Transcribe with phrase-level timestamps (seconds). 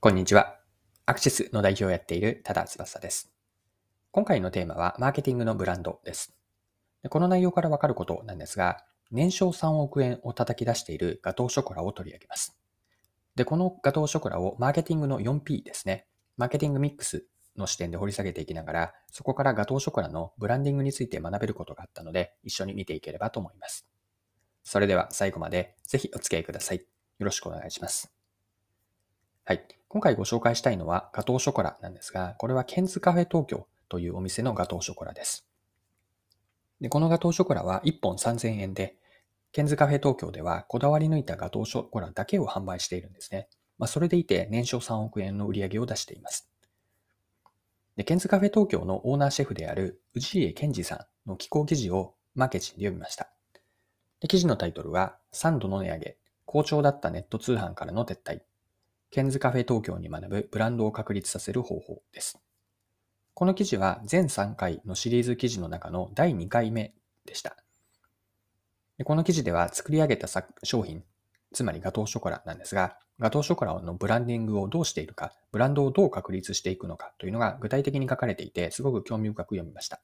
[0.00, 0.60] こんにちは。
[1.06, 3.32] アクシスの代表をやっている多田翼です。
[4.12, 6.36] 今回のテーマはマーケティングのブランドです。
[7.10, 12.56] この内容からわかることなんですが、年商3億円を叩き出しているガトーショコラを取り上げます。
[13.34, 16.06] で、このガトーショコラをマーケティングの 4P ですね。
[16.36, 17.26] マーケティングミックス
[17.56, 23.84] の視点で掘り下げていきながら、そこからガトーショコラのブランディングについて学べることがあったので、一緒に見ていければと思います。
[24.62, 26.76] それでは最後までぜひお付き合いください。
[26.78, 26.84] よ
[27.18, 28.12] ろしくお願いします。
[29.44, 29.77] はい。
[29.90, 35.46] 今回ご紹介したいのはガトーショコラなんですが、これはケンズカフェ東京というお店のガトーショコラです。
[36.80, 38.96] でこのガトーショコラは1本3000円で、
[39.50, 43.48] ケンズカフェ東京ではこだわり抜いたガトーショコラだけを販売しているんですね。
[43.78, 46.50] まあ、それでいて年商3億円の売り上げを出しています。
[47.96, 53.30] でケンズカフェ東京のオーナーシェフである氏家健二さんの寄稿記事をマーケチンで読みました。
[54.20, 58.42] で記事のタイトルは3度の値上げ、好調だったネット通販からの撤退、
[59.10, 62.38] ケンズカフェ東京に学ぶブランドを確立させる方法です。
[63.32, 66.92] この記事は全3回のシリーズ記事の中の第2回目
[67.24, 67.56] でした。
[69.04, 70.28] この記事では作り上げた
[70.62, 71.04] 商品、
[71.54, 80.00] つまりガトーショコラなんですが、ガトーショコラのブランディングをどうしているか、ブランドをどう確立していくのかというのが具体的に書かれていて、すごく興味深く読みました。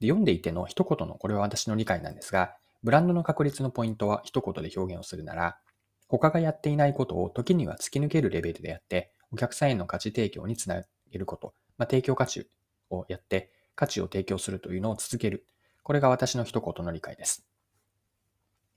[0.00, 5.58] で読んでいての一言のこれは私の理解なんですが、ブランドの確立のポイントは一言で表現をするなら、
[6.18, 12.46] 他がやっていないことを時には突き抜けるレベルでやって、お客さんへの価値提供につなげること、まあ、提供価値
[12.90, 15.46] をやって、価値を提供するというのを続ける。
[15.82, 17.46] これが私の一言の理解です。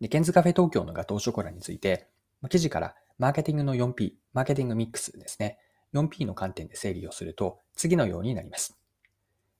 [0.00, 2.06] で、ケンズカフェ東京のガトーショコラについて、
[2.50, 5.58] 記事からマーケティングの 4P、マーケティングミックスですね。
[5.92, 8.78] 4P の観点で整理をすると、次のようになります。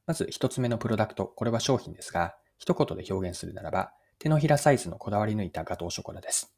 [0.07, 6.54] まず一つ目のプロダクト、これは商品ですが、一言で表現するならば、手のひらサイズのこだわり抜いたガトーショコラです。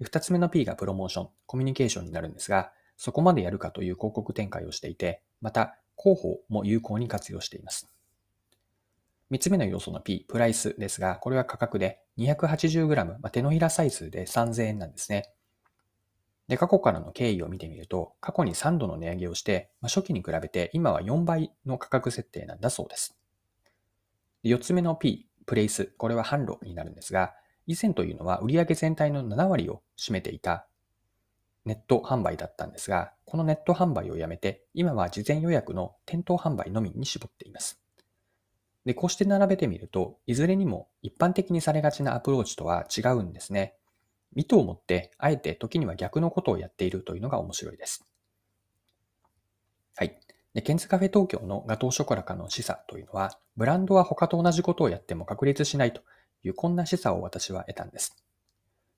[0.00, 7.92] 二つ目の P がプロモーション、コミュニケーションになるんですが、そこまでやるかという広告展開をしていて、また広報も有効に活用しています。
[9.30, 15.30] 三つ目の要素の P、プライスですが、これは価格で 280g、まあ、手のひらサイズで3000円なんですね。
[16.48, 23.16] で、過去からの経緯を見てみると、過去に3度の値上げをして、まあ、初期に比べて今は4倍の価格設定なんだそうです。
[24.42, 27.34] 4つ目の P、プレイス、これは販路になるんですが、
[27.70, 30.66] 以前というのは売上全体の7割を占めていた
[31.64, 37.80] ネット販売だったんですが、このネット販売をやめて、今は事前予約の店頭販売のみに絞っています。
[38.84, 43.76] で、こうして並べてみると、いずれにも一般的にされがちなアプローチとは違うんですね。
[44.34, 48.04] 意図を持って、あえて時には逆のことをやっているというのが面白いです。
[49.94, 50.18] はい。
[50.54, 56.02] で、ケンズカフェ東京のガトーショコラカの示唆というのは、ブランドは他と同じことをやっても確立しないと
[56.42, 58.16] いうこんな示唆を私は得たんです。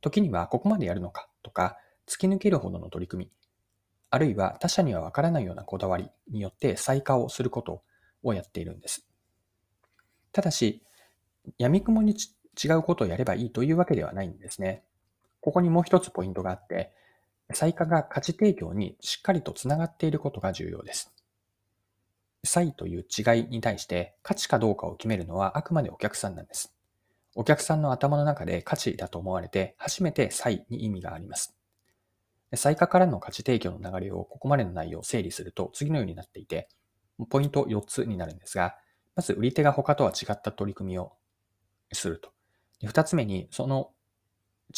[0.00, 1.76] 時にはここまでやるのかとか、
[2.06, 3.30] 突き抜けるほどの取り組み、
[4.10, 7.82] あるいは他社にはわからないようなこだわりによって再化をすること
[8.22, 9.06] をやっているんです。
[10.32, 10.82] ただし、
[11.58, 12.14] 闇雲に
[12.62, 14.84] 違うことをやればいいというわけではないんですね。
[15.40, 16.92] ここにもう一つポイントがあって、
[17.52, 21.12] 再化が価値提供にしっかりとつながっていることが重要です。
[22.44, 26.74] 差という違いに対して価値かどうかを決めるのはあくまでお客さんなんです。
[27.34, 31.56] お客さんの頭の中で価値だと思われて、初めて差に意味があります。
[32.54, 36.68] 最価からの価値提供の流れをここまでの内容を整理すると次のようになっていて、
[37.30, 38.76] ポイント4つになるんですが、
[39.16, 41.12] まず売り手が他とは違った取り組みを
[41.92, 42.30] すると。
[42.82, 43.92] 2つ目に、その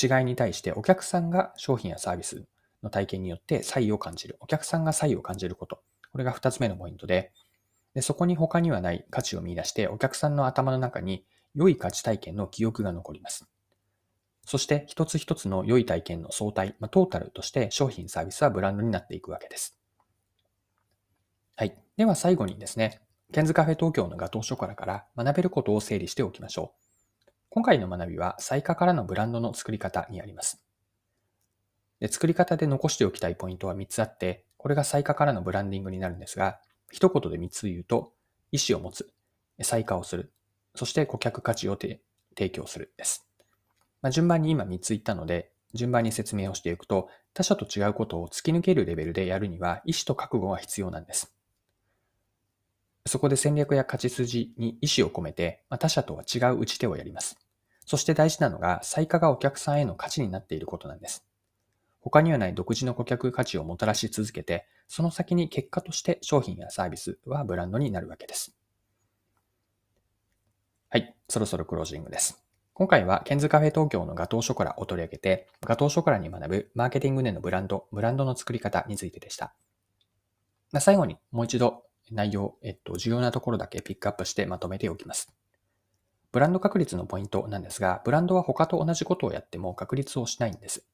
[0.00, 2.46] 違いに対してお客さんが商品やサービス
[2.82, 4.36] の体験によって差異を感じる。
[4.40, 5.80] お客さんが差異を感じること。
[6.12, 7.32] これが2つ目のポイントで、
[7.94, 13.48] でそこに他にはない価値を見出してお客さんの頭の中に良い価値体験の記憶が残ります。
[14.46, 19.78] そして一つ一つの良い体験の相対、まあ、トータルとして商品サービスはブランドになっていくわけです。
[21.56, 21.78] はい。
[21.96, 23.00] では最後にですね、
[23.32, 27.30] ケンズカフェ東京のガトーショコラから学べることを整理しておきましょう。
[27.48, 30.64] 今回の学びは最下からのブランドの作り方にあります。
[32.00, 36.60] で作り方で残しておきたいポイントは3つあって、これが最下からのブランディングになるんですが、
[36.90, 38.12] 一言で3つ言うと、
[38.50, 39.10] 意思を持つ、
[39.62, 40.32] 最下をする、
[40.74, 42.00] そして顧客価値を提
[42.50, 43.26] 供するです。
[44.02, 51.34] まあ、順番に今3つ言ったので、順番に説明をしていくと、他者と違うことを突き抜けるレベルでやるには、意思と覚悟が必要なんです。
[53.06, 57.36] そこで戦略や勝ち筋に意思を込めて、まあ、他者とは違う打ち手をやります。
[57.86, 61.24] そして大事なのが、最価がお客さんへの価値になっていることなんです。
[62.00, 68.54] 他にはない独自の顧客価値をもたらし続けて、その先に結果として商品やサービスはブランドになるわけです。
[70.94, 72.40] はい、そろそろクロージングです。
[72.72, 79.56] 今回はケンズカフェ東京のガトーショコラを取り上げて、ガトーショコラに学ぶマーケティングでのブランド、ブランドの作り方についてでした。
[80.70, 81.82] まあ、最後にもう一度
[82.12, 85.34] 内容、えっと、重要なところだけピックアップしてまとめておきます。
[86.30, 90.86] ブランド確立のポイントなんですが、ブランドは他と同じことをやっても確立をしないんです。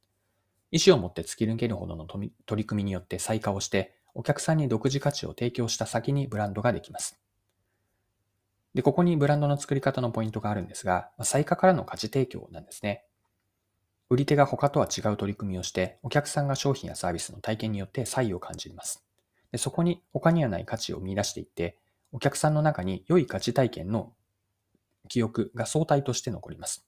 [0.70, 7.20] 意思を持って突き抜けるほどの取り組みによって再化をして、お客さんに独自価値を提供した先にブランドができます。
[8.74, 13.04] で、ここにブランドの作り方のポイントがあるんですが、最価からの価値提供なんですね。
[14.08, 19.04] 売り手が他とは違う取り組みをして、お客さんが商品やサービスの体験によって差異を感じます。
[19.52, 21.76] でそこに他にはない価値を見出していって、
[22.12, 24.12] お客さんの中に良い価値体験の
[25.08, 26.86] 記憶が相対として残ります。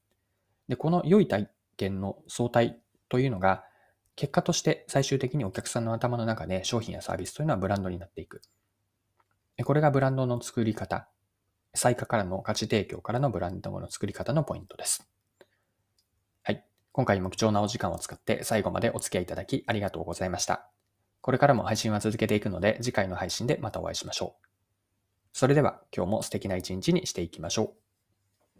[0.69, 3.65] で、この良い体験の相対というのが、
[4.15, 8.43] 結果として最終的にお客さんの頭の中で商品やサービスというのはブランドになっていく。
[9.65, 11.09] これがブランドの作り方
[11.75, 15.09] 最下からの価値提供からのブランドの作り方のポイントです。
[16.43, 16.65] はい。
[16.93, 20.71] 今回も貴重なお時間を使って最後までお付き合いいただきありがとうございました。
[21.23, 24.47] これからも配信は続けていくので次回の配信でまたお会いしましょう。
[25.33, 27.82] それでは今日も素敵な一日にしていきましょう。